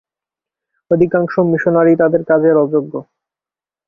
অধিকাংশ 0.91 1.33
মিশনারীই 1.51 1.99
তাদের 2.01 2.21
কাজের 2.25 2.55
অযোগ্য। 2.57 2.93